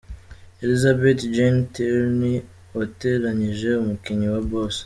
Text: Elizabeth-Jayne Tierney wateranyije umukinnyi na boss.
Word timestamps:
Elizabeth-Jayne 0.63 1.61
Tierney 1.73 2.35
wateranyije 2.77 3.69
umukinnyi 3.81 4.27
na 4.33 4.41
boss. 4.49 4.77